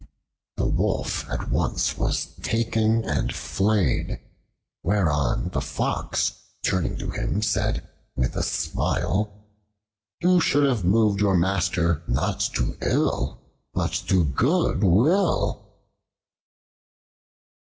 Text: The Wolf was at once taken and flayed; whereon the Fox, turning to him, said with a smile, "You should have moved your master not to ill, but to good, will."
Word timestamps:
The 0.57 0.65
Wolf 0.65 1.27
was 1.29 1.39
at 1.39 1.51
once 1.51 2.25
taken 2.41 3.05
and 3.05 3.31
flayed; 3.35 4.19
whereon 4.81 5.49
the 5.53 5.61
Fox, 5.61 6.33
turning 6.63 6.97
to 6.97 7.11
him, 7.11 7.43
said 7.43 7.87
with 8.15 8.35
a 8.35 8.41
smile, 8.41 9.31
"You 10.19 10.39
should 10.39 10.63
have 10.63 10.83
moved 10.83 11.21
your 11.21 11.37
master 11.37 12.01
not 12.07 12.39
to 12.55 12.79
ill, 12.81 13.43
but 13.75 13.91
to 14.07 14.23
good, 14.25 14.83
will." 14.83 15.69